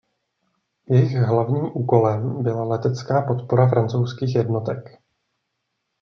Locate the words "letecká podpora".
2.63-3.67